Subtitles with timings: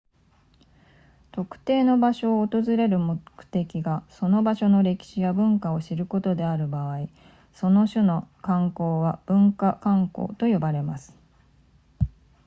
[1.31, 7.07] 特定の場所を訪れる目的がその場所の歴史や文化を知ることである場合
[7.53, 11.15] その種の観光は文化観光と呼ばれます